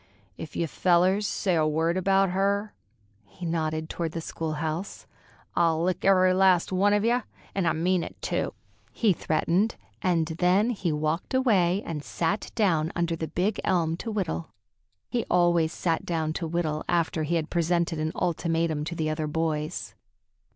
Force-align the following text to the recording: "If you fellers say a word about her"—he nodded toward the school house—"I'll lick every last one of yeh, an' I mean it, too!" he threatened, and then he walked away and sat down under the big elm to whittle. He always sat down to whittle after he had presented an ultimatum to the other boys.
"If 0.35 0.55
you 0.55 0.65
fellers 0.65 1.27
say 1.27 1.53
a 1.53 1.67
word 1.67 1.95
about 1.95 2.31
her"—he 2.31 3.45
nodded 3.45 3.87
toward 3.87 4.13
the 4.13 4.19
school 4.19 4.53
house—"I'll 4.53 5.83
lick 5.83 6.03
every 6.03 6.33
last 6.33 6.71
one 6.71 6.93
of 6.93 7.05
yeh, 7.05 7.21
an' 7.53 7.67
I 7.67 7.73
mean 7.73 8.03
it, 8.03 8.19
too!" 8.19 8.55
he 8.91 9.13
threatened, 9.13 9.75
and 10.01 10.25
then 10.25 10.71
he 10.71 10.91
walked 10.91 11.35
away 11.35 11.83
and 11.85 12.03
sat 12.03 12.51
down 12.55 12.91
under 12.95 13.15
the 13.15 13.27
big 13.27 13.61
elm 13.63 13.95
to 13.97 14.09
whittle. 14.09 14.49
He 15.07 15.23
always 15.29 15.71
sat 15.71 16.03
down 16.03 16.33
to 16.33 16.47
whittle 16.47 16.83
after 16.89 17.21
he 17.21 17.35
had 17.35 17.51
presented 17.51 17.99
an 17.99 18.11
ultimatum 18.15 18.83
to 18.85 18.95
the 18.95 19.11
other 19.11 19.27
boys. 19.27 19.93